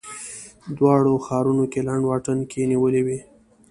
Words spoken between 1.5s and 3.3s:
کې لنډ واټن کې نیولې وې.